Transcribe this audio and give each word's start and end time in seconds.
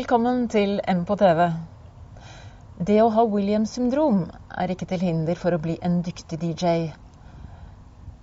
Velkommen 0.00 0.46
til 0.48 0.78
M 0.88 1.02
på 1.04 1.12
TV. 1.20 1.40
Det 2.88 2.94
å 3.02 3.10
ha 3.12 3.24
Williams 3.28 3.74
syndrom 3.76 4.22
er 4.62 4.70
ikke 4.72 4.86
til 4.88 5.02
hinder 5.04 5.36
for 5.36 5.52
å 5.52 5.58
bli 5.60 5.74
en 5.84 5.98
dyktig 6.06 6.38
DJ. 6.40 6.94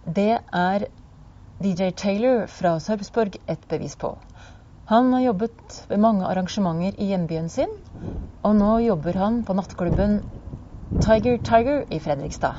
Det 0.02 0.40
er 0.42 0.86
DJ 1.62 1.92
Taylor 2.02 2.48
fra 2.50 2.72
Sarpsborg 2.82 3.38
et 3.46 3.70
bevis 3.70 3.94
på. 4.02 4.16
Han 4.90 5.14
har 5.14 5.28
jobbet 5.28 5.78
ved 5.92 6.02
mange 6.02 6.26
arrangementer 6.26 6.98
i 6.98 7.12
hjembyen 7.12 7.52
sin, 7.54 7.78
og 8.42 8.58
nå 8.58 8.74
jobber 8.88 9.22
han 9.22 9.44
på 9.46 9.54
nattklubben 9.60 10.24
Tiger 11.06 11.38
Tiger 11.52 11.84
i 11.94 12.02
Fredrikstad. 12.02 12.58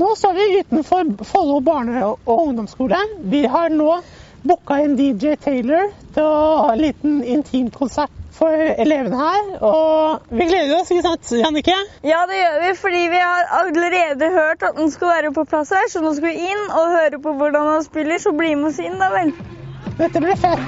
Nå 0.00 0.14
står 0.16 0.38
vi 0.38 0.62
utenfor 0.62 1.12
Follo 1.28 1.60
barne- 1.60 2.06
og 2.08 2.40
ungdomsskole. 2.40 3.04
Vi 3.20 3.44
har 3.44 3.68
nå 3.68 3.98
booka 4.44 4.80
inn 4.84 4.96
DJ 4.98 5.36
Taylor 5.40 5.88
til 6.14 6.22
å 6.26 6.44
ha 6.66 6.72
en 6.74 6.82
liten 6.82 7.18
intimkonsert 7.24 8.12
for 8.36 8.52
elevene 8.52 9.16
her. 9.16 9.50
Og 9.64 10.28
vi 10.30 10.46
gleder 10.50 10.76
oss, 10.80 10.90
ikke 10.92 11.06
sant, 11.06 11.32
Jannike? 11.40 11.76
Ja, 12.06 12.20
det 12.28 12.40
gjør 12.40 12.56
vi, 12.62 12.70
fordi 12.82 13.02
vi 13.12 13.20
har 13.22 13.42
allerede 13.60 14.30
hørt 14.36 14.66
at 14.68 14.76
den 14.76 14.90
skal 14.94 15.08
være 15.14 15.32
på 15.36 15.46
plass 15.48 15.72
her. 15.74 15.88
Så 15.92 16.04
nå 16.04 16.14
skal 16.18 16.28
vi 16.30 16.50
inn 16.50 16.64
og 16.68 16.96
høre 16.98 17.22
på 17.22 17.36
hvordan 17.40 17.72
han 17.74 17.86
spiller, 17.86 18.20
så 18.22 18.34
bli 18.36 18.54
med 18.54 18.72
oss 18.72 18.82
inn, 18.82 18.98
da 19.00 19.08
vel. 19.14 19.32
Dette 19.96 20.20
blir 20.20 20.36
fett. 20.36 20.66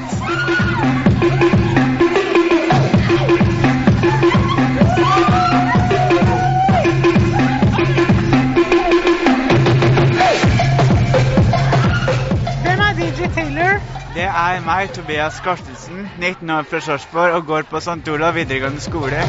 Er 13.19 13.31
Taylor? 13.35 13.81
Det 14.15 14.23
er 14.23 14.61
meg, 14.63 14.93
Tobias 14.95 15.41
Karstensen, 15.43 16.05
19 16.21 16.51
år 16.55 16.67
fra 16.71 16.79
Sarpsborg 16.81 17.33
og 17.35 17.47
går 17.49 17.65
på 17.71 17.81
St. 17.83 18.05
Olav 18.13 18.37
videregående 18.37 18.81
skole. 18.81 19.25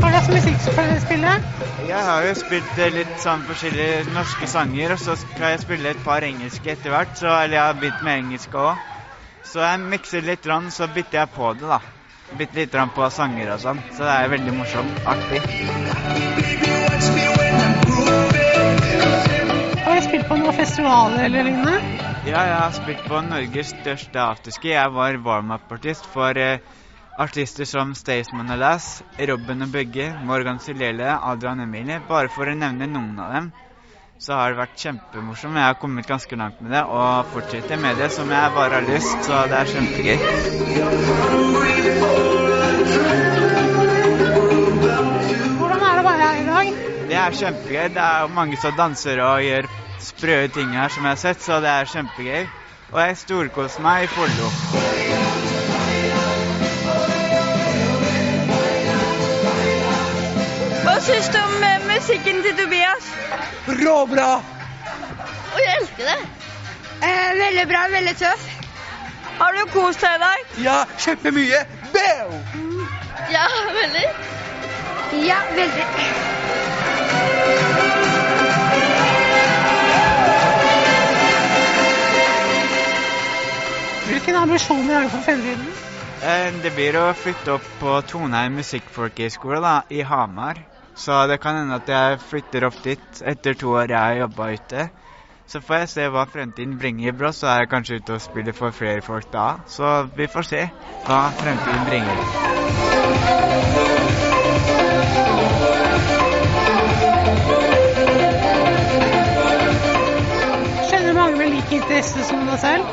Hva 0.00 0.10
slags 0.10 0.32
musikk 0.32 0.58
skal 0.64 0.90
du 0.90 0.98
spille? 1.04 1.36
Jeg 1.86 2.02
har 2.08 2.26
jo 2.26 2.34
spilt 2.40 2.82
litt 2.96 3.14
sånn 3.22 3.46
forskjellige 3.46 4.08
norske 4.16 4.50
sanger, 4.50 4.96
og 4.96 5.02
så 5.04 5.14
skal 5.22 5.54
jeg 5.54 5.62
spille 5.68 5.94
et 5.94 6.02
par 6.08 6.26
engelske 6.26 6.74
etter 6.74 6.90
hvert. 6.96 7.14
Så, 7.14 7.30
eller 7.30 7.60
jeg 7.60 7.64
har 7.68 7.78
begynt 7.78 8.02
med 8.08 8.24
engelsk 8.24 8.58
òg. 8.66 8.82
Så 9.46 9.62
jeg 9.62 9.86
mikser 9.94 10.26
litt, 10.26 10.50
rann, 10.50 10.72
så 10.74 10.90
bytter 10.90 11.22
jeg 11.22 11.34
på 11.38 11.54
det, 11.60 11.70
da. 11.70 11.78
Bytter 12.34 12.64
litt 12.64 12.74
rann 12.74 12.90
på 12.98 13.06
sanger 13.20 13.54
og 13.54 13.62
sånn. 13.68 13.86
Så 13.94 14.02
det 14.02 14.18
er 14.18 14.34
veldig 14.34 14.58
morsomt. 14.58 15.02
Artig. 15.14 16.55
På 20.26 20.34
noen 20.34 20.56
festivaler 20.56 21.28
eller 21.28 21.44
lignende? 21.46 21.76
Ja, 22.26 22.40
jeg 22.42 22.56
har 22.58 22.72
spilt 22.74 23.04
på 23.06 23.20
Norges 23.22 23.68
største 23.70 24.18
afterski. 24.18 24.72
Jeg 24.72 24.90
var 24.90 25.18
warm-up-artist 25.22 26.08
for 26.10 26.34
eh, 26.42 26.58
artister 27.22 27.68
som 27.68 27.92
Staysman 27.94 28.50
Lass, 28.58 29.04
Robin 29.30 29.62
og 29.62 29.70
Bøgge, 29.70 30.08
Morgan 30.26 30.58
Silele, 30.58 31.12
Adrian 31.14 31.62
Emilie. 31.62 32.00
Bare 32.08 32.32
for 32.34 32.50
å 32.50 32.56
nevne 32.58 32.90
noen 32.90 33.22
av 33.22 33.36
dem. 33.36 33.48
Så 34.18 34.34
har 34.34 34.50
det 34.50 34.60
vært 34.64 34.82
kjempemorsomt. 34.82 35.54
Jeg 35.60 35.68
har 35.68 35.78
kommet 35.78 36.10
ganske 36.10 36.40
langt 36.42 36.58
med 36.58 36.74
det 36.74 36.82
og 36.90 37.30
fortsetter 37.30 37.78
med 37.78 38.02
det 38.02 38.10
som 38.18 38.34
jeg 38.34 38.52
bare 38.58 38.80
har 38.80 38.90
lyst. 38.90 39.22
Så 39.28 39.46
det 39.46 39.62
er 39.62 39.74
kjempegøy. 39.76 40.18
Hvordan 45.54 45.80
er 45.86 45.94
det 45.94 46.02
å 46.02 46.10
være 46.10 46.22
her 46.26 46.42
i 46.42 46.46
dag? 46.50 46.76
Det 47.06 47.22
er 47.22 47.42
kjempegøy. 47.44 47.90
Det 47.94 48.06
er 48.10 48.38
mange 48.42 48.58
som 48.58 48.74
danser 48.74 49.22
og 49.22 49.44
gjør 49.46 49.74
sprø 50.00 50.46
ting 50.54 50.74
her 50.76 50.88
som 50.88 51.04
jeg 51.04 51.10
har 51.10 51.16
sett, 51.20 51.42
så 51.42 51.60
det 51.64 51.70
er 51.72 51.90
kjempegøy. 51.92 52.46
Og 52.92 53.00
jeg 53.02 53.16
storkoser 53.22 53.82
meg 53.82 54.04
i 54.06 54.10
Follo. 54.12 54.50
Hva 60.86 60.94
syns 61.02 61.28
du 61.34 61.38
om 61.40 61.64
eh, 61.66 61.80
musikken 61.88 62.42
til 62.44 62.54
Tobias? 62.60 63.08
Råbra! 63.82 64.28
Og 65.54 65.58
jeg 65.64 65.72
elsker 65.80 66.04
det. 66.12 66.20
Eh, 67.02 67.32
veldig 67.40 67.66
bra, 67.72 67.82
veldig 67.96 68.14
tøff. 68.22 68.46
Har 69.40 69.52
du 69.52 69.66
kost 69.74 70.00
deg 70.00 70.14
i 70.16 70.18
dag? 70.22 70.38
Ja, 70.64 70.78
kjempemye. 70.98 71.60
Bow! 71.92 72.38
Ja, 73.32 73.46
veldig. 73.82 74.06
Ja, 75.26 75.38
veldig. 75.58 75.84
Ambisjoner 84.46 84.94
har 84.94 85.02
du 85.02 85.08
for 85.10 85.24
fremtiden? 85.26 85.66
Eh, 86.22 86.52
Det 86.62 86.70
blir 86.76 86.96
å 87.00 87.06
flytte 87.18 87.56
opp 87.56 87.66
på 87.80 87.96
Toneheim 88.06 88.54
musikkfolkehøgskole 88.60 89.72
i 89.90 90.04
Hamar. 90.06 90.60
Så 90.96 91.16
det 91.28 91.40
kan 91.42 91.58
hende 91.58 91.80
at 91.80 91.90
jeg 91.90 92.20
flytter 92.30 92.68
opp 92.68 92.78
dit 92.84 93.20
etter 93.32 93.58
to 93.58 93.74
år 93.74 93.90
jeg 93.90 93.98
har 93.98 94.20
jobba 94.22 94.48
ute. 94.54 94.86
Så 95.50 95.60
får 95.66 95.82
jeg 95.82 95.90
se 95.96 96.06
hva 96.14 96.24
fremtiden 96.30 96.78
bringer. 96.78 97.12
Bra, 97.18 97.32
så 97.34 97.50
er 97.50 97.64
jeg 97.64 97.72
kanskje 97.74 97.98
ute 98.00 98.16
og 98.16 98.22
spiller 98.22 98.56
for 98.56 98.70
flere 98.70 99.02
folk 99.02 99.28
da. 99.34 99.48
Så 99.66 99.92
vi 100.16 100.30
får 100.30 100.48
se 100.54 100.62
hva 101.10 101.20
fremtiden 101.42 101.84
bringer. 101.90 102.22
Du 111.76 111.88
mange 111.88 112.00
med 112.00 112.16
lik 112.16 112.16
interesse 112.16 112.24
som 112.24 112.46
deg 112.46 112.58
selv? 112.58 112.86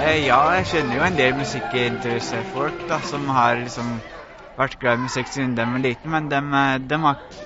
Eh, 0.00 0.26
ja, 0.26 0.54
jeg 0.56 0.66
kjenner 0.66 0.96
jo 0.96 1.02
en 1.04 1.16
del 1.16 1.34
musikkinteresserte 1.36 2.48
folk 2.48 2.74
da, 2.88 2.98
som 3.00 3.28
har 3.28 3.56
liksom 3.56 4.00
vært 4.56 4.78
glad 4.80 4.98
i 4.98 5.02
musikk 5.02 5.28
siden 5.28 5.54
de 5.54 5.64
var 5.64 5.80
liten, 5.80 6.10
men 6.10 6.28
de, 6.28 6.36
eh, 6.36 6.78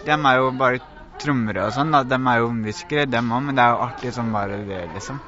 dem, 0.05 0.27
er 0.27 0.37
jo 0.37 0.51
bare 0.59 0.81
trommere 1.19 1.67
og 1.67 1.73
sånn. 1.73 1.91
da, 1.91 2.03
De 2.03 2.15
er 2.15 2.39
jo 2.39 2.53
musikere, 2.53 3.07
dem 3.07 3.33
òg, 3.33 3.43
men 3.43 3.55
det 3.55 3.65
er 3.65 3.71
jo 3.71 3.83
artig 3.89 4.13
som 4.15 4.33
bare 4.33 4.65
det, 4.65 4.93
liksom. 4.95 5.21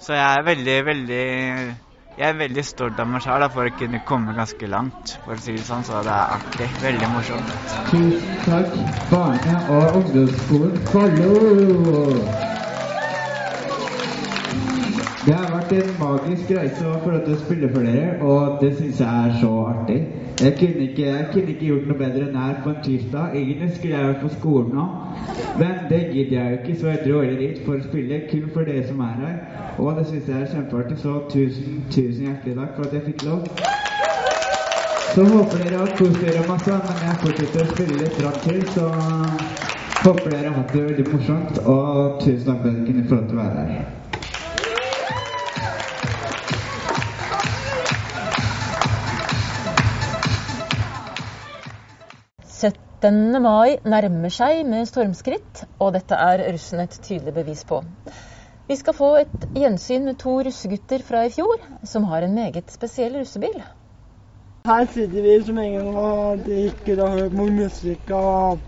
Så 0.00 0.12
jeg 0.12 0.38
er 0.38 0.42
veldig, 0.42 0.84
veldig 0.84 1.76
jeg 2.16 2.28
er 2.28 2.34
veldig 2.38 2.64
stolt 2.64 3.00
av 3.00 3.08
meg 3.08 3.22
sjøl 3.22 3.50
for 3.50 3.66
å 3.66 3.74
kunne 3.74 3.98
komme 4.06 4.34
ganske 4.34 4.66
langt, 4.68 5.18
for 5.24 5.34
å 5.34 5.40
si 5.40 5.52
det 5.52 5.64
sånn. 5.66 5.82
Så 5.82 6.02
det 6.04 6.12
er 6.12 6.36
artig. 6.36 6.68
Veldig 6.80 7.08
morsomt. 7.10 7.42
Tusen 7.90 8.36
takk, 8.44 8.70
barne- 9.10 9.64
og 9.66 9.96
ungdomsskolen 9.96 10.78
Follo! 10.92 12.63
Vært 15.70 15.84
en 15.84 15.94
magisk 15.98 16.50
reise 16.52 16.84
å 16.84 16.98
få 17.02 17.12
lov 17.12 17.24
til 17.24 17.34
å 17.34 17.40
spille 17.40 17.68
for 17.72 17.86
dere, 17.86 18.16
og 18.24 18.60
det 18.60 18.70
syns 18.76 19.00
jeg 19.00 19.28
er 19.28 19.36
så 19.40 19.52
artig. 19.64 19.98
Jeg 20.40 20.56
kunne, 20.58 20.86
ikke, 20.88 21.06
jeg 21.06 21.26
kunne 21.32 21.52
ikke 21.54 21.68
gjort 21.70 21.86
noe 21.88 21.98
bedre 22.00 22.26
enn 22.26 22.38
her 22.38 22.58
på 22.64 22.72
en 22.72 22.80
tirsdag. 22.84 23.36
Egentlig 23.38 23.70
skulle 23.76 23.94
jeg 23.94 24.08
vært 24.08 24.22
på 24.24 24.32
skolen 24.34 24.74
nå, 24.74 24.86
men 25.62 25.80
det 25.92 26.00
gidder 26.10 26.36
jeg 26.36 26.50
jo 26.50 26.58
ikke, 26.60 26.76
så 26.80 26.90
jeg 26.90 27.02
dro 27.04 27.22
heller 27.22 27.40
dit 27.40 27.62
for 27.64 27.78
å 27.78 27.86
spille 27.86 28.20
kun 28.32 28.46
for 28.56 28.70
dere 28.70 28.84
som 28.90 29.02
er 29.06 29.16
her. 29.22 29.40
Og 29.78 29.98
det 29.98 30.06
syns 30.10 30.30
jeg 30.32 30.40
er 30.40 30.52
kjempeartig, 30.52 31.00
så 31.04 31.16
tusen, 31.32 31.82
tusen 31.94 32.28
hjertelig 32.28 32.56
takk 32.60 32.76
for 32.76 32.88
at 32.88 32.98
jeg 32.98 33.06
fikk 33.08 33.26
lov. 33.30 33.48
Så 35.14 35.28
håper 35.30 35.60
dere 35.62 35.82
har 35.84 35.98
kost 35.98 36.20
dere 36.20 36.46
masse, 36.50 36.78
men 36.88 37.04
jeg 37.08 37.20
fortsetter 37.24 37.64
å 37.64 37.72
spille 37.72 38.00
litt 38.02 38.16
fram 38.18 38.40
til, 38.44 38.64
så 38.74 38.88
håper 40.04 40.32
dere 40.34 40.48
har 40.48 40.56
hatt 40.60 40.74
det 40.74 40.88
veldig 40.90 41.10
morsomt, 41.12 41.60
og 41.64 42.24
tusen 42.24 42.48
takk 42.50 42.64
for 42.64 42.72
at 42.72 42.80
dere 42.80 42.88
kunne 42.90 43.06
få 43.12 43.20
lov 43.20 43.28
til 43.30 43.38
å 43.38 43.44
være 43.44 43.68
her. 43.68 44.03
17. 52.54 53.42
mai 53.42 53.78
nærmer 53.82 54.30
seg 54.32 54.60
med 54.68 54.86
stormskritt, 54.86 55.64
og 55.82 55.94
dette 55.96 56.14
er 56.14 56.44
russen 56.54 56.82
et 56.84 56.94
tydelig 57.02 57.34
bevis 57.34 57.64
på. 57.66 57.80
Vi 58.70 58.76
skal 58.78 58.94
få 58.96 59.08
et 59.20 59.48
gjensyn 59.58 60.06
med 60.06 60.20
to 60.22 60.36
russegutter 60.46 61.02
fra 61.04 61.24
i 61.26 61.32
fjor, 61.34 61.64
som 61.84 62.06
har 62.08 62.22
en 62.24 62.36
meget 62.38 62.70
spesiell 62.72 63.18
russebil. 63.18 63.58
Her 64.70 64.86
sitter 64.88 65.26
vi 65.26 65.34
som 65.44 65.58
egen 65.60 65.90
og 65.90 66.44
drikker 66.46 67.02
og 67.04 67.10
hører 67.16 67.34
på 67.34 67.48
musikk 67.58 68.14
og 68.16 68.62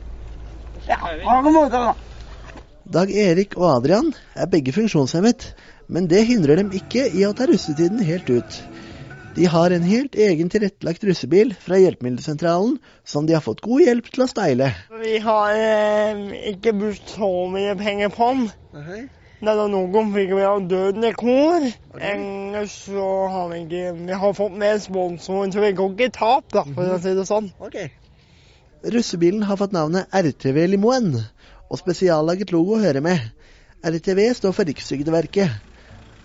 Ja, 0.88 0.98
har 1.00 1.42
det 1.46 1.52
moro. 1.54 1.70
da. 1.72 1.94
Dag 2.92 3.10
Erik 3.10 3.56
og 3.56 3.70
Adrian 3.70 4.12
er 4.36 4.50
begge 4.50 4.74
funksjonshemmet, 4.76 5.54
men 5.88 6.10
det 6.10 6.26
hindrer 6.26 6.60
dem 6.60 6.74
ikke 6.74 7.06
i 7.08 7.24
å 7.24 7.32
ta 7.32 7.46
russetiden 7.48 8.02
helt 8.04 8.28
ut. 8.30 8.60
De 9.36 9.44
har 9.44 9.70
en 9.70 9.82
helt 9.84 10.14
egen 10.16 10.48
tilrettelagt 10.48 11.02
russebil 11.04 11.50
fra 11.60 11.76
Hjelpemiddelsentralen 11.76 12.78
som 13.04 13.26
de 13.28 13.34
har 13.36 13.42
fått 13.44 13.60
god 13.60 13.82
hjelp 13.84 14.06
til 14.08 14.24
å 14.24 14.28
steile. 14.30 14.70
Vi 15.02 15.18
har 15.20 15.52
eh, 15.52 16.22
ikke 16.54 16.72
brukt 16.72 17.10
så 17.12 17.28
mye 17.52 17.74
penger 17.76 18.08
på 18.14 18.30
den. 18.32 18.46
Det 19.44 19.52
er 19.52 19.68
noen 19.68 20.14
fikk 20.14 20.30
vi 20.38 20.46
av 20.48 20.62
døden 20.70 21.04
i 21.04 21.10
kor. 21.12 21.66
Ellers 22.00 22.76
så 22.86 23.08
har 23.34 23.50
vi 23.50 23.58
ikke 23.66 23.90
Vi 23.98 24.20
har 24.22 24.32
fått 24.38 24.56
med 24.62 24.80
sponsoren, 24.80 25.52
så 25.52 25.60
vi 25.60 25.74
går 25.76 25.90
ikke 25.92 26.08
i 26.08 26.14
tap, 26.14 26.46
da, 26.54 26.62
for 26.70 26.94
å 26.94 27.00
si 27.04 27.12
det 27.18 27.26
sånn. 27.28 27.50
Russebilen 28.96 29.44
har 29.50 29.60
fått 29.60 29.76
navnet 29.76 30.08
RTV 30.16 30.62
Limoen, 30.72 31.10
og 31.68 31.82
spesiallaget 31.82 32.54
logo 32.56 32.78
hører 32.80 33.04
med. 33.04 33.20
RTV 33.84 34.30
står 34.38 34.56
for 34.56 34.72
Rikstrygdeverket. 34.72 35.60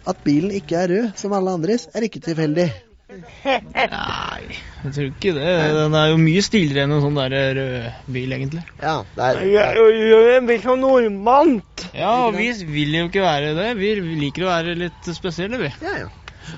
At 0.07 0.23
bilen 0.23 0.55
ikke 0.55 0.79
er 0.79 0.95
rød 0.95 1.11
som 1.19 1.35
alle 1.35 1.57
andres, 1.59 1.89
er 1.91 2.07
ikke 2.07 2.23
tilfeldig. 2.23 2.69
Nei, 3.11 4.45
jeg 4.83 4.93
tror 4.95 5.07
ikke 5.09 5.33
det. 5.35 5.47
Den 5.75 5.95
er 5.99 6.11
jo 6.13 6.19
mye 6.21 6.43
stiligere 6.45 6.85
enn 6.85 6.95
en 6.95 7.03
sånn 7.03 7.17
der 7.19 7.33
rød 7.57 8.13
bil, 8.15 8.35
egentlig. 8.37 8.61
Ja, 8.79 9.01
det 9.17 9.27
er 9.27 9.41
Jeg 9.51 10.45
blir 10.47 10.63
så 10.63 10.77
normalt. 10.79 11.85
Ja, 11.97 12.13
og 12.27 12.37
vi 12.37 12.47
vil 12.69 12.95
jo 12.95 13.09
ikke 13.09 13.25
være 13.25 13.51
det. 13.57 13.67
Vi 13.79 13.91
liker 14.21 14.47
å 14.47 14.53
være 14.53 14.77
litt 14.79 15.11
spesielle, 15.17 15.59
vi. 15.59 15.73
Ja, 15.83 15.97
ja. 16.05 16.09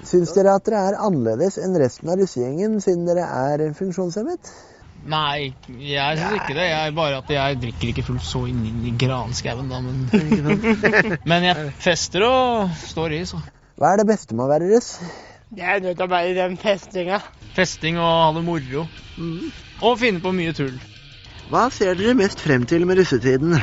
Syns 0.07 0.31
dere 0.35 0.53
at 0.57 0.65
dere 0.67 0.83
er 0.91 0.99
annerledes 1.01 1.57
enn 1.61 1.75
resten 1.79 2.11
av 2.13 2.21
russegjengen 2.21 2.77
siden 2.83 3.09
dere 3.09 3.25
er 3.25 3.65
funksjonshemmet? 3.77 4.53
Nei, 5.09 5.51
jeg 5.67 6.21
syns 6.21 6.37
ikke 6.37 6.55
det. 6.55 6.69
Jeg, 6.69 6.93
bare 6.95 7.19
at 7.19 7.33
jeg 7.33 7.59
drikker 7.65 7.91
ikke 7.91 8.05
fullt 8.07 8.23
så 8.27 8.45
inn 8.47 8.63
i 8.87 8.93
granskauen, 8.99 9.73
da. 9.73 9.81
Men, 9.83 10.05
men 11.33 11.49
jeg 11.49 11.67
fester 11.83 12.29
og 12.29 12.71
står 12.93 13.17
i, 13.19 13.21
så. 13.27 13.41
Hva 13.81 13.91
er 13.91 14.03
det 14.03 14.11
beste 14.13 14.37
med 14.37 14.45
å 14.45 14.51
være 14.53 14.69
russ? 14.71 14.95
Det 15.53 15.61
er 15.61 15.81
nødt 15.83 15.99
til 15.99 16.07
å 16.07 16.09
være 16.09 16.33
den 16.33 16.55
festinga. 16.57 17.19
Festing 17.53 17.99
og 18.01 18.07
ha 18.09 18.29
det 18.33 18.41
moro. 18.45 18.87
Og 19.85 19.99
finne 20.01 20.21
på 20.23 20.31
mye 20.33 20.53
tull. 20.57 20.73
Hva 21.51 21.67
ser 21.73 21.93
dere 21.99 22.15
mest 22.17 22.41
frem 22.41 22.63
til 22.65 22.87
med 22.89 22.97
russetiden? 22.97 23.53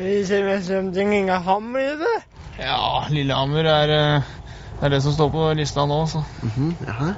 Vi 0.00 0.16
ser 0.26 0.42
mest 0.48 0.72
frem 0.72 0.88
til 0.94 1.12
Lillehammer 1.12 1.94
det. 2.00 2.16
Ja, 2.58 3.04
Lillehammer 3.12 3.68
er, 3.70 3.92
eh, 3.98 4.32
er 4.82 4.90
det 4.90 5.02
som 5.04 5.14
står 5.14 5.30
på 5.30 5.46
lista 5.54 5.86
nå, 5.86 6.00
så. 6.10 6.24
Mm 6.42 6.50
-hmm, 6.56 6.74
ja. 6.86 7.14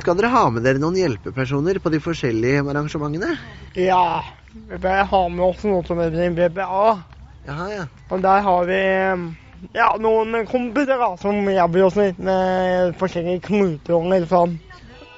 Skal 0.00 0.16
dere 0.16 0.28
ha 0.28 0.50
med 0.50 0.62
dere 0.62 0.78
noen 0.78 0.96
hjelpepersoner 0.96 1.78
på 1.78 1.90
de 1.90 2.00
forskjellige 2.00 2.60
arrangementene? 2.60 3.38
Ja. 3.74 4.22
Vi 4.68 4.88
har 4.88 5.28
med 5.28 5.44
oss 5.44 5.64
noe 5.64 5.84
som 5.86 5.98
heter 5.98 6.30
BPA. 6.30 6.98
Jaha, 7.46 7.70
ja. 7.70 7.86
Og 8.10 8.22
der 8.22 8.40
har 8.40 8.64
vi 8.64 9.36
ja, 9.76 9.88
noen 10.00 10.46
kompiser 10.48 10.98
da, 11.00 11.12
som 11.20 11.48
hjelper 11.50 11.86
oss 11.86 11.98
litt 11.98 12.20
med 12.22 12.94
forskjellige 13.00 13.46
knuter 13.48 13.96
og 13.96 14.28
sånn. 14.30 14.56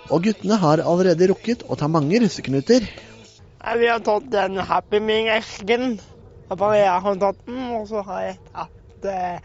Og 0.08 0.24
guttene 0.24 0.56
har 0.60 0.80
allerede 0.80 1.28
rukket 1.32 1.66
å 1.68 1.76
ta 1.76 1.88
mange 1.92 2.20
russeknuter. 2.22 2.86
Ja, 3.58 3.74
Vi 3.76 3.88
har 3.90 4.00
tatt 4.00 4.30
den 4.32 4.56
Happy 4.56 5.00
Meal-esken. 5.00 5.98
Jeg 6.48 7.02
har 7.04 7.20
tatt 7.20 7.44
den. 7.46 7.60
Og 7.76 7.84
så 7.90 8.02
har 8.06 8.22
jeg 8.22 8.38
tatt 8.54 9.04
eh, 9.04 9.40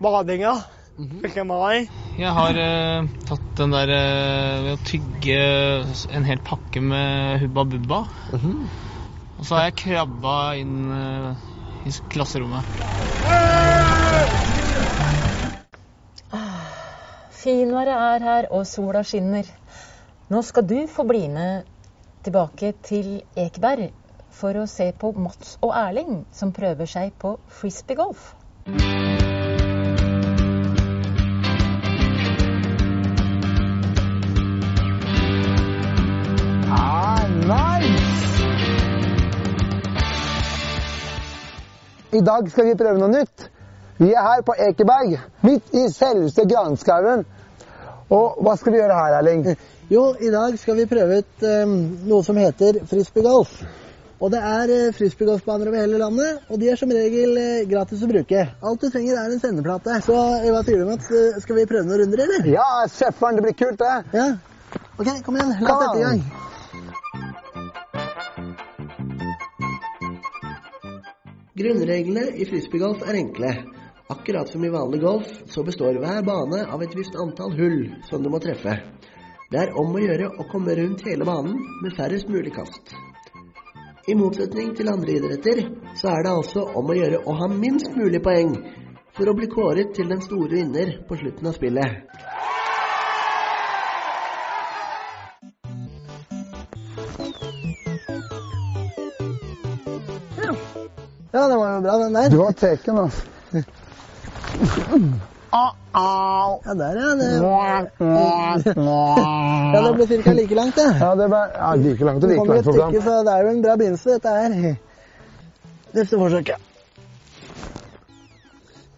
badinga. 0.00 0.54
Mm 0.98 1.10
-hmm. 1.10 1.88
Jeg 2.18 2.30
har 2.32 2.56
eh, 2.56 3.04
tatt 3.28 3.56
den 3.56 3.70
der 3.70 3.88
eh, 3.88 4.62
ved 4.64 4.72
å 4.72 4.84
tygge 4.84 5.38
en 6.16 6.24
hel 6.24 6.38
pakke 6.38 6.80
med 6.80 7.40
Hubba 7.40 7.64
Bubba. 7.64 8.06
Og 9.38 9.44
så 9.44 9.54
har 9.54 9.64
jeg 9.64 9.76
krabba 9.76 10.54
inn 10.56 10.92
eh, 10.92 11.36
i 11.86 11.92
klasserommet. 12.08 12.64
Finværet 17.46 17.88
er 17.94 18.24
her, 18.24 18.46
og 18.50 18.66
sola 18.66 19.02
skinner. 19.06 19.46
Nå 20.28 20.40
skal 20.42 20.64
du 20.66 20.86
få 20.90 21.04
bli 21.06 21.28
med 21.30 21.68
tilbake 22.26 22.72
til 22.82 23.20
Ekeberg 23.38 23.92
for 24.34 24.58
å 24.58 24.64
se 24.66 24.88
på 24.98 25.12
Mats 25.14 25.52
og 25.62 25.70
Erling 25.78 26.24
som 26.34 26.50
prøver 26.56 26.90
seg 26.90 27.12
på 27.22 27.36
frisbeegolf. 27.60 28.32
Ah, 36.66 37.30
nice! 37.46 38.50
I 42.10 42.24
dag 42.26 42.50
skal 42.50 42.72
vi 42.72 42.80
prøve 42.80 42.98
noe 42.98 43.14
nytt. 43.20 43.45
Vi 43.98 44.10
er 44.12 44.20
her 44.22 44.42
på 44.44 44.54
Ekeberg, 44.60 45.16
midt 45.46 45.72
i 45.72 45.86
selveste 45.92 46.44
granskauen. 46.48 47.24
Og 48.12 48.36
hva 48.44 48.54
skal 48.60 48.72
vi 48.74 48.78
gjøre 48.82 48.98
her, 48.98 49.16
Erling? 49.18 49.46
Jo, 49.90 50.14
i 50.20 50.30
dag 50.30 50.58
skal 50.60 50.76
vi 50.76 50.86
prøve 50.90 51.22
ut 51.22 51.44
um, 51.46 51.74
noe 52.10 52.22
som 52.26 52.36
heter 52.38 52.82
frisbeegolf. 52.90 53.52
Og 54.16 54.30
det 54.32 54.40
er 54.40 54.70
eh, 54.72 54.92
frisbeegolfbaner 54.96 55.68
over 55.68 55.82
hele 55.82 55.98
landet, 56.00 56.38
og 56.48 56.60
de 56.60 56.70
er 56.72 56.78
som 56.80 56.92
regel 56.92 57.36
eh, 57.36 57.66
gratis 57.68 58.00
å 58.00 58.08
bruke. 58.08 58.46
Alt 58.64 58.80
du 58.80 58.88
trenger 58.88 59.18
er 59.20 59.28
en 59.34 59.42
sendeplate. 59.42 59.98
Så 60.06 60.16
eh, 60.16 60.48
hva 60.54 60.62
sier 60.64 60.80
du, 60.80 60.86
Mats? 60.88 61.10
Eh, 61.12 61.36
Skal 61.44 61.58
vi 61.60 61.66
prøve 61.68 61.84
noen 61.84 62.00
runder, 62.00 62.22
eller? 62.24 62.48
Ja, 62.48 62.68
søfferen, 62.88 63.36
det 63.36 63.44
blir 63.44 63.56
kult, 63.60 63.76
det. 63.82 63.94
Ja. 64.16 64.28
Ok, 64.96 65.08
kom 65.26 65.36
igjen. 65.36 65.52
La 65.60 65.76
oss 65.76 65.80
sette 65.84 66.00
i 66.00 66.06
gang. 66.08 66.20
Grunnreglene 71.56 72.24
i 72.36 72.48
frisbeegolf 72.48 73.04
er 73.04 73.20
enkle. 73.20 73.52
Akkurat 74.08 74.48
som 74.48 74.64
i 74.64 74.68
vanlig 74.68 75.00
golf, 75.00 75.26
så 75.46 75.62
består 75.62 75.94
hver 75.98 76.22
bane 76.22 76.60
av 76.70 76.82
et 76.82 76.92
visst 76.94 77.16
antall 77.18 77.56
hull 77.58 77.80
som 78.06 78.22
du 78.22 78.30
må 78.30 78.38
treffe. 78.38 78.76
Det 79.50 79.58
er 79.58 79.74
om 79.78 79.90
å 79.98 80.02
gjøre 80.02 80.28
å 80.38 80.46
komme 80.50 80.76
rundt 80.78 81.02
hele 81.08 81.26
banen 81.26 81.58
med 81.82 81.96
færrest 81.98 82.30
mulig 82.30 82.54
kast. 82.54 82.94
I 84.06 84.14
motsetning 84.14 84.76
til 84.78 84.92
andre 84.92 85.18
idretter, 85.18 85.64
så 85.98 86.14
er 86.14 86.22
det 86.22 86.36
altså 86.38 86.68
om 86.78 86.86
å 86.86 86.94
gjøre 86.94 87.24
å 87.26 87.34
ha 87.40 87.50
minst 87.50 87.90
mulig 87.98 88.22
poeng 88.22 88.54
for 89.18 89.26
å 89.26 89.34
bli 89.34 89.50
kåret 89.50 89.94
til 89.98 90.06
den 90.14 90.22
store 90.22 90.54
vinner 90.54 91.00
på 91.08 91.18
slutten 91.18 91.50
av 91.50 91.58
spillet. 91.58 92.06
Ja, 101.34 101.48
det 101.50 101.56
var 101.58 101.72
jo 101.74 101.80
bra, 101.82 102.02
den 102.06 102.14
der. 102.14 102.30
Du 102.30 102.44
har 102.44 102.54
teken, 102.54 103.08
altså. 103.08 103.35
Ja, 105.56 106.74
der, 106.74 106.96
ja. 107.00 107.10
Det, 107.16 107.26
ja, 109.72 109.80
det 109.82 109.92
ble 109.96 110.06
ca. 110.22 110.32
like 110.36 110.54
langt, 110.58 110.76
det. 110.76 110.88
Ja, 111.00 111.14
det 111.16 111.28
ble 111.32 111.40
ja, 111.54 111.70
like 111.80 112.04
langt 112.04 112.24
og 112.24 112.30
like 112.30 112.46
langt 112.50 112.64
program. 112.64 112.90
stykke, 112.90 113.04
så 113.06 113.22
det 113.24 113.32
er 113.32 113.40
jo 113.42 113.48
en 113.54 113.62
bra 113.62 113.76
begynnelse, 113.80 114.10
dette 114.16 114.28
her. 114.36 114.76
Neste 115.96 116.18
forsøket. 116.20 116.58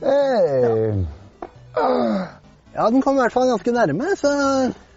Hey. 0.02 1.05
Ja, 2.75 2.90
den 2.90 3.02
kom 3.02 3.16
i 3.16 3.22
hvert 3.22 3.35
fall 3.35 3.49
ganske 3.50 3.73
nærme, 3.75 4.16
så 4.18 4.28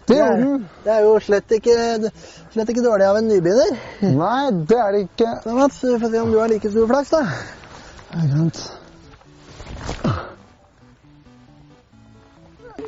Det 0.08 0.18
er-. 0.18 0.60
Det 0.84 0.92
er 0.92 1.00
jo 1.06 1.18
slett 1.22 1.50
ikke, 1.54 1.74
slett 2.52 2.68
ikke 2.74 2.82
dårlig 2.84 3.06
av 3.06 3.16
en 3.20 3.28
nybegynner. 3.30 3.76
Nei, 4.02 4.50
det 4.66 4.78
er 4.78 4.92
det 4.96 5.00
ikke. 5.06 5.30
Så 5.44 5.54
Mats, 5.54 5.82
vi 5.84 5.98
får 6.02 6.10
se 6.10 6.20
om 6.26 6.32
du 6.32 6.38
har 6.40 6.48
like 6.50 6.70
stor 6.70 6.86
flaks, 6.90 7.10
da. 7.14 7.22
Ja, 8.12 8.20
greit. 8.34 8.58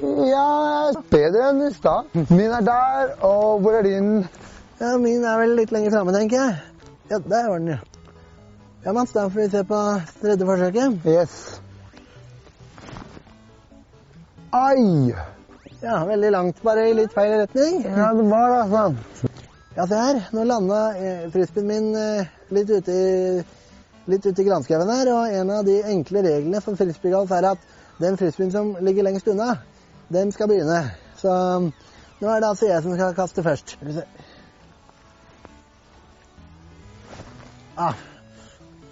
Ja, 0.05 0.93
bedre 1.11 1.49
enn 1.51 1.63
i 1.65 1.73
stad. 1.75 2.13
Min 2.29 2.53
er 2.53 2.65
der, 2.65 3.15
og 3.25 3.61
hvor 3.65 3.79
er 3.79 3.87
din? 3.87 4.09
Ja, 4.81 4.97
Min 5.01 5.25
er 5.25 5.39
vel 5.41 5.55
litt 5.59 5.73
lenger 5.73 5.95
framme, 5.95 6.15
tenker 6.17 6.41
jeg. 6.41 6.57
Ja, 7.11 7.19
der 7.19 7.49
var 7.51 7.59
den, 7.59 7.69
ja. 7.75 7.79
Ja, 8.85 8.93
Mats, 8.93 9.13
da 9.13 9.29
får 9.29 9.41
vi 9.41 9.49
se 9.49 9.63
på 9.65 9.81
tredje 10.21 10.47
forsøket. 10.47 11.07
Yes. 11.09 11.37
Ai! 14.53 15.15
Ja, 15.83 16.05
veldig 16.09 16.31
langt, 16.33 16.63
bare 16.65 16.89
i 16.89 16.95
litt 16.97 17.13
feil 17.17 17.33
retning. 17.41 17.81
Ja, 17.85 18.13
det 18.17 18.25
var 18.29 18.53
da 18.53 18.63
sånn. 18.71 18.99
Ja, 19.75 19.87
se 19.89 19.99
her. 19.99 20.21
Nå 20.37 20.45
landa 20.49 20.81
eh, 20.97 21.25
frisbeen 21.33 21.67
min 21.69 21.89
eh, 21.99 22.29
litt 22.55 22.71
ute 22.71 22.95
i, 22.95 23.45
litt 24.13 24.27
ute 24.27 24.43
i 24.43 24.47
granskauen 24.47 24.93
her, 24.93 25.11
og 25.17 25.39
en 25.41 25.51
av 25.57 25.65
de 25.67 25.81
enkle 25.91 26.23
reglene 26.25 26.61
for 26.65 26.79
frisbeegolf 26.79 27.33
er 27.35 27.49
at 27.55 27.65
den 28.01 28.19
frisbeen 28.21 28.53
som 28.53 28.75
ligger 28.85 29.09
lengst 29.09 29.29
unna, 29.33 29.57
den 30.13 30.33
skal 30.33 30.49
begynne. 30.49 30.81
Så 31.17 31.33
um, 31.33 31.73
nå 32.21 32.31
er 32.31 32.41
det 32.41 32.49
altså 32.49 32.69
jeg 32.69 32.83
som 32.83 32.95
skal 32.95 33.15
kaste 33.17 33.43
først. 33.43 33.77
Ah. 37.77 37.95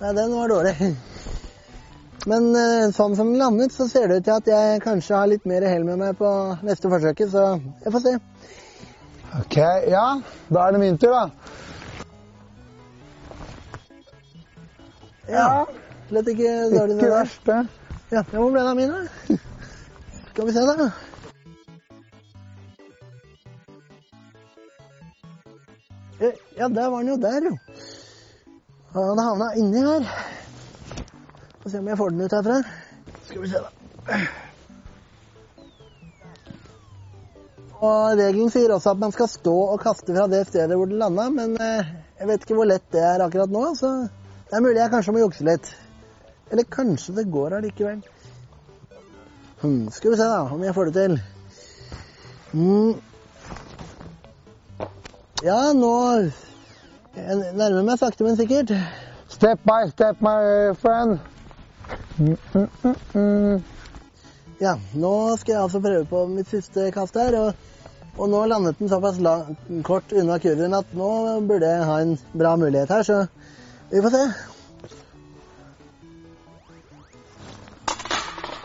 Nei, 0.01 0.13
den 0.17 0.35
var 0.35 0.51
dårlig. 0.51 0.97
Men 2.27 2.49
eh, 2.55 2.89
sånn 2.95 3.17
som 3.19 3.33
den 3.33 3.39
landet, 3.41 3.75
så 3.75 3.89
ser 3.91 4.09
det 4.09 4.21
ut 4.21 4.27
til 4.27 4.35
at 4.37 4.51
jeg 4.51 4.83
kanskje 4.85 5.17
har 5.19 5.31
litt 5.31 5.47
mer 5.49 5.65
hell 5.67 5.87
med 5.87 5.99
meg 5.99 6.19
på 6.19 6.29
neste 6.67 6.91
forsøket, 6.91 7.33
så 7.35 7.47
jeg 7.83 7.95
får 7.95 8.05
se. 8.05 8.15
Ok, 9.41 9.57
ja. 9.91 10.07
Da 10.53 10.67
er 10.67 10.75
det 10.75 10.83
min 10.83 10.99
tur, 11.03 11.15
da. 11.15 11.31
Ja. 15.31 15.47
Slett 16.11 16.35
ikke 16.35 16.53
dårlig. 16.75 16.99
Ikke 16.99 17.15
verst, 17.15 17.47
det. 17.49 17.63
Ja, 18.13 18.23
hvor 18.35 18.51
ble 18.53 18.61
det 18.61 18.75
av 18.75 18.79
min, 18.79 18.93
da? 18.93 19.41
Skal 20.33 20.47
vi 20.47 20.53
se, 20.53 20.61
da. 20.61 20.91
Eh, 26.21 26.33
Ja, 26.57 26.69
der 26.69 26.91
var 26.91 26.99
den 26.99 27.09
jo 27.09 27.17
der, 27.17 27.41
jo. 27.45 27.57
Han 28.95 29.19
havna 29.19 29.51
inni 29.57 29.83
her. 29.85 30.07
Få 31.63 31.71
se 31.71 31.79
om 31.79 31.89
jeg 31.89 31.99
får 31.99 32.11
den 32.11 32.25
ut 32.25 32.33
herfra. 32.33 32.63
Skal 33.27 33.43
vi 33.43 33.49
se, 33.49 33.61
da. 33.61 34.17
Og 37.83 38.17
Regelen 38.17 38.51
sier 38.55 38.73
også 38.73 38.95
at 38.95 39.05
man 39.05 39.13
skal 39.13 39.29
stå 39.29 39.55
og 39.75 39.81
kaste 39.83 40.15
fra 40.17 40.27
det 40.31 40.47
stedet 40.49 40.77
hvor 40.79 40.89
den 40.89 41.01
landa, 41.03 41.29
men 41.35 41.57
eh, 41.61 41.93
jeg 42.21 42.29
vet 42.31 42.45
ikke 42.47 42.57
hvor 42.57 42.73
lett 42.73 42.89
det 42.95 43.05
er 43.05 43.25
akkurat 43.27 43.53
nå, 43.53 43.67
så 43.77 43.93
det 44.49 44.57
er 44.57 44.65
mulig 44.65 44.81
jeg 44.81 44.93
kanskje 44.97 45.15
må 45.17 45.25
jukse 45.27 45.45
litt. 45.45 45.73
Eller 46.49 46.69
kanskje 46.73 47.17
det 47.21 47.29
går 47.33 47.59
allikevel. 47.59 48.01
Hmm, 49.63 49.91
skal 49.95 50.11
vi 50.11 50.17
se 50.19 50.27
da, 50.27 50.41
om 50.51 50.63
jeg 50.65 50.75
får 50.75 50.89
det 50.91 50.95
til. 50.95 51.19
Mm. 52.53 52.95
Ja, 55.43 55.73
nå 55.73 55.93
Jeg 57.13 57.37
nærmer 57.55 57.83
meg 57.85 57.99
sakte, 58.01 58.25
men 58.25 58.37
sikkert. 58.37 58.73
Step 59.29 59.61
by 59.69 59.85
step, 59.91 60.21
my 60.25 60.73
friend. 60.81 61.19
Mm, 62.19 62.37
mm. 63.15 63.63
Ja, 64.63 64.77
nå 64.95 65.13
skal 65.41 65.55
jeg 65.55 65.63
altså 65.63 65.81
prøve 65.83 66.07
på 66.09 66.25
mitt 66.31 66.51
siste 66.51 66.89
kast 66.95 67.19
her. 67.21 67.37
Og, 67.39 67.53
og 68.17 68.33
nå 68.33 68.45
landet 68.49 68.81
den 68.81 68.91
såpass 68.91 69.21
langt, 69.23 69.61
kort 69.87 70.13
unna 70.13 70.39
kurven 70.43 70.75
at 70.79 70.97
nå 70.97 71.13
burde 71.49 71.71
jeg 71.71 71.87
ha 71.89 72.01
en 72.03 72.17
bra 72.33 72.57
mulighet 72.57 72.91
her, 72.97 73.07
så 73.07 73.25
vi 73.93 74.03
får 74.03 74.17
se. 74.17 74.25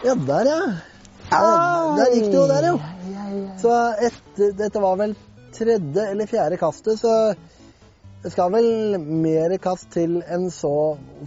Ja, 0.08 0.14
der, 0.16 0.48
ja. 0.48 0.62
ja 1.32 1.48
der 1.98 2.14
gikk 2.16 2.30
det 2.32 2.38
jo 2.38 2.48
der, 2.48 2.68
jo. 2.72 2.78
Så 3.60 3.72
etter, 4.08 4.54
dette 4.56 4.80
var 4.80 4.96
vel 5.02 5.16
tredje 5.52 6.06
eller 6.14 6.30
fjerde 6.30 6.60
kastet, 6.62 7.00
så 7.02 7.16
det 8.24 8.32
skal 8.32 8.54
vel 8.54 8.96
mer 9.04 9.54
kast 9.62 9.90
til 9.94 10.22
enn 10.32 10.48
så 10.52 10.72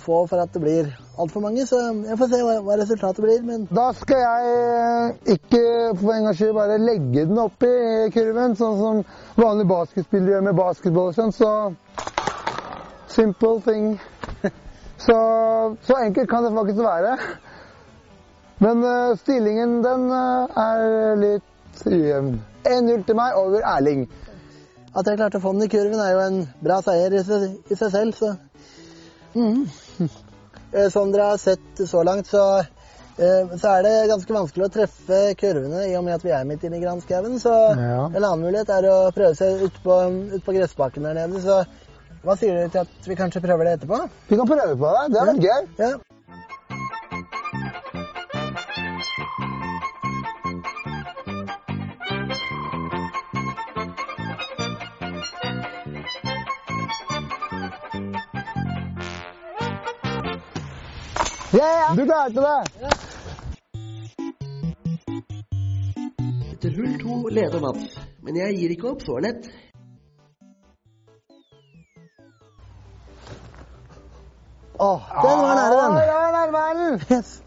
få 0.00 0.22
for 0.30 0.40
at 0.42 0.54
det 0.54 0.62
blir 0.62 0.88
altfor 1.20 1.44
mange. 1.44 1.66
Så 1.68 1.78
jeg 2.08 2.16
får 2.22 2.30
se 2.32 2.40
hva, 2.46 2.54
hva 2.64 2.78
resultatet 2.80 3.24
blir. 3.24 3.44
Men 3.46 3.68
Da 3.68 3.90
skal 3.98 4.24
jeg 4.24 4.54
eh, 4.54 5.36
ikke 5.36 5.62
for 6.00 6.14
en 6.14 6.30
gangs 6.30 6.40
skyld 6.40 6.56
bare 6.56 6.80
legge 6.80 7.26
den 7.28 7.42
opp 7.44 7.68
i 7.68 7.74
kurven, 8.16 8.56
sånn 8.58 8.80
som 8.80 9.04
vanlige 9.36 9.70
basketspillere 9.74 10.38
gjør 10.38 10.48
med 10.48 10.58
basketball 10.58 11.12
og 11.12 11.20
sånn. 11.20 11.36
Så 11.36 11.52
simple 13.12 13.60
thing. 13.68 13.92
Så, 15.00 15.14
så 15.88 15.94
enkelt 15.96 16.28
kan 16.28 16.44
det 16.44 16.50
faktisk 16.52 16.82
være. 16.84 17.14
Men 18.60 18.84
uh, 18.84 19.16
stillingen, 19.16 19.78
den 19.84 20.10
uh, 20.12 20.58
er 20.60 21.16
litt 21.20 21.84
ujevn. 21.86 22.34
1-0 22.68 23.06
til 23.08 23.16
meg 23.16 23.38
over 23.40 23.64
Erling. 23.64 24.02
at 24.90 25.06
jeg 25.06 25.16
klarte 25.20 25.38
å 25.38 25.44
få 25.44 25.54
den 25.54 25.64
i 25.64 25.70
kurven, 25.70 26.00
er 26.02 26.12
jo 26.12 26.20
en 26.26 26.40
bra 26.60 26.80
seier 26.84 27.14
i 27.14 27.22
seg, 27.24 27.46
i 27.70 27.78
seg 27.78 27.92
selv, 27.94 28.18
så 28.18 28.34
mm. 29.38 30.10
Som 30.90 31.12
dere 31.14 31.30
har 31.32 31.40
sett 31.40 31.80
så 31.88 32.02
langt, 32.06 32.28
så, 32.30 32.42
uh, 32.60 33.54
så 33.56 33.72
er 33.78 33.86
det 33.86 33.94
ganske 34.12 34.36
vanskelig 34.36 34.68
å 34.68 34.72
treffe 34.76 35.22
kurvene 35.40 35.86
i 35.88 35.96
og 35.96 36.04
med 36.06 36.18
at 36.18 36.26
vi 36.26 36.34
er 36.36 36.44
midt 36.46 36.68
inne 36.68 36.78
i 36.78 36.84
granskauen. 36.84 37.40
Så 37.40 37.54
Ja. 37.80 38.04
en 38.10 38.20
annen 38.20 38.44
mulighet 38.44 38.76
er 38.76 38.90
å 38.92 38.98
prøve 39.16 39.32
seg 39.40 39.64
ut 39.64 39.80
på, 39.86 40.02
ut 40.36 40.44
på 40.44 40.58
gressbakken 40.58 41.08
der 41.08 41.16
nede. 41.22 41.40
Så 41.42 41.62
hva 42.20 42.36
sier 42.36 42.60
dere 42.60 42.68
til 42.68 42.84
at 42.84 43.08
vi 43.08 43.16
kanskje 43.16 43.40
prøver 43.40 43.64
det 43.64 43.78
etterpå? 43.78 44.04
Vi 44.28 44.36
kan 44.36 44.52
prøve 44.52 44.76
på 44.76 44.96
det. 44.98 45.04
Det 45.14 45.20
er 45.22 45.30
veldig 45.32 45.48
gøy. 45.48 45.68
Ja. 45.80 45.92
Yeah, 61.52 61.96
du 61.96 62.04
klarte 62.04 62.40
det! 62.40 62.90
Etter 66.52 66.70
hull 66.76 66.98
to 67.00 67.28
leder 67.28 67.60
Mats, 67.60 67.96
men 68.22 68.36
jeg 68.38 68.54
gir 68.54 68.74
ikke 68.76 68.92
opp 68.92 69.02
så 69.02 69.16
lett. 69.24 69.48
Åh, 74.78 75.08
den 75.24 75.42
var 75.42 75.58
nære, 75.58 75.80
den. 75.80 75.98
Ja, 75.98 76.20
den 76.22 76.52
var 76.54 76.74
nærme 76.74 76.84
den. 76.84 77.00
Yes. 77.10 77.42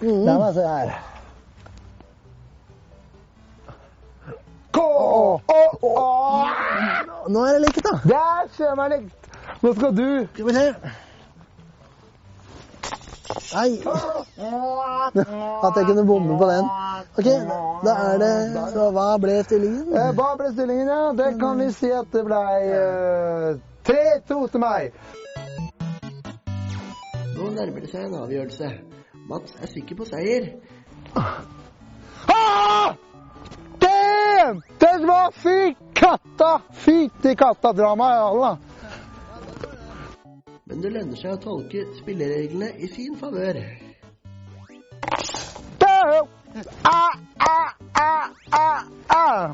Mm. 0.00 0.24
La 0.28 0.38
meg 0.38 0.54
se 0.54 0.66
her. 0.68 0.94
Åh, 4.78 5.40
åh, 5.48 5.74
åh. 5.82 6.52
Nå 7.34 7.42
er 7.48 7.58
det 7.58 7.64
likt, 7.66 7.82
da. 7.82 7.98
Der 8.04 8.54
ser 8.54 8.78
man 8.78 8.94
likt. 8.94 9.32
Nå 9.62 9.74
skal 9.74 9.96
du 9.96 10.06
Skal 10.34 10.46
vi 10.46 10.54
se. 10.54 10.68
Nei. 13.54 13.78
At 15.64 15.76
jeg 15.78 15.86
kunne 15.86 16.04
bomme 16.08 16.38
på 16.38 16.46
den. 16.50 16.64
Ok, 17.18 17.28
da 17.84 17.92
er 18.08 18.18
det 18.18 18.32
Så 18.74 18.88
hva 18.96 19.06
ble 19.22 19.36
stillingen? 19.46 19.92
eh, 19.94 20.10
Hva 20.18 20.30
ble 20.40 20.50
stillingen, 20.52 20.88
ja? 20.90 21.12
Det 21.20 21.28
kan 21.40 21.58
vi 21.62 21.68
si 21.72 21.90
at 21.94 22.10
det 22.12 22.24
ble 22.26 22.40
eh, 22.80 23.54
3-2 23.86 24.40
til 24.54 24.60
meg. 24.64 24.92
Nå 27.34 27.50
nærmer 27.54 27.80
det 27.84 27.90
seg 27.92 28.08
en 28.08 28.18
avgjørelse. 28.24 28.72
Mats 29.30 29.54
er 29.62 29.70
sikker 29.70 29.96
på 30.02 30.06
seier. 30.08 30.50
Ah! 31.14 32.94
Damn! 33.80 34.62
Den 34.82 35.06
var 35.08 35.30
fy 35.36 35.74
katta! 35.96 36.56
Fytti 36.84 37.34
katta-drama 37.38 38.10
i 38.16 38.20
alle. 38.28 38.52
Men 40.64 40.80
det 40.80 40.94
lønner 40.94 41.18
seg 41.20 41.34
å 41.34 41.40
tolke 41.42 41.82
spillereglene 41.98 42.70
i 42.80 42.88
sin 42.88 43.16
favør. 43.20 43.58
Ah, 45.84 46.22
ah, 46.88 47.10
ah, 47.44 47.74
ah, 48.00 48.78
ah. 49.12 49.50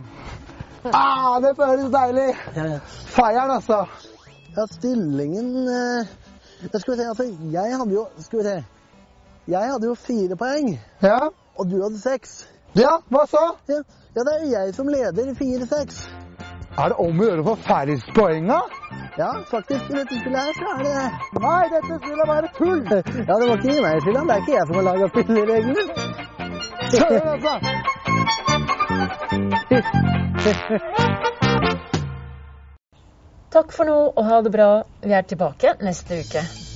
Ah, 0.87 1.41
det 1.43 1.51
føles 1.59 1.89
deilig. 1.91 2.29
Feieren, 3.11 3.51
altså. 3.57 3.81
Ja, 4.55 4.67
stillingen 4.71 5.51
eh, 5.73 6.13
skal 6.69 6.93
vi 6.93 6.99
se, 7.01 7.09
altså, 7.09 7.27
jeg 7.53 7.77
hadde 7.79 7.95
jo 7.95 8.07
Skal 8.19 8.39
vi 8.39 8.45
se. 8.45 8.57
Jeg 9.51 9.73
hadde 9.73 9.87
jo 9.91 9.95
fire 9.99 10.39
poeng. 10.39 10.73
Ja. 11.03 11.19
Og 11.59 11.71
du 11.71 11.81
hadde 11.83 11.99
seks. 11.99 12.45
Ja, 12.79 13.01
hva 13.11 13.25
så? 13.31 13.43
Ja, 13.69 13.81
ja 14.15 14.27
det 14.29 14.37
er 14.37 14.45
jo 14.45 14.53
jeg 14.53 14.75
som 14.79 14.95
leder 14.95 15.35
fire-seks. 15.35 16.05
Er 16.79 16.95
det 16.95 17.01
om 17.03 17.19
å 17.19 17.27
gjøre 17.27 17.43
å 17.43 17.49
få 17.51 17.57
færrest 17.67 18.15
poeng, 18.15 18.47
da? 18.47 18.61
Ja, 19.19 19.43
faktisk. 19.51 19.91
I 19.91 19.93
dette 19.93 20.15
spillet 20.21 20.41
her 20.41 20.53
så 20.55 20.65
er 20.71 20.79
det 20.85 20.93
det. 20.95 21.09
Nei, 21.43 21.65
dette 21.75 21.99
spillet 21.99 22.29
er 22.37 22.45
tull. 22.59 22.83
Ja, 23.29 23.35
det 23.35 23.47
må 23.49 23.55
ikke 23.59 23.73
gi 23.73 23.81
meg 23.85 24.03
skylda. 24.05 24.21
Det 24.23 24.35
er 24.35 24.41
ikke 24.45 24.57
jeg 24.57 24.67
som 24.67 24.75
har 24.79 24.85
laga 24.89 25.05
spillereglene. 25.15 25.83
Altså. 26.91 27.55
Takk 33.51 33.73
for 33.75 33.85
nå 33.91 33.99
og 34.15 34.25
ha 34.31 34.37
det 34.47 34.53
bra. 34.55 34.73
Vi 35.03 35.13
er 35.15 35.23
tilbake 35.27 35.69
neste 35.83 36.23
uke. 36.23 36.70